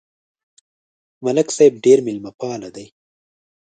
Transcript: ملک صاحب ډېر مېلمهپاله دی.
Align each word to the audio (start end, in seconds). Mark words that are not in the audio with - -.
ملک 1.25 1.47
صاحب 1.57 1.73
ډېر 1.85 1.97
مېلمهپاله 2.07 2.69
دی. 2.75 2.85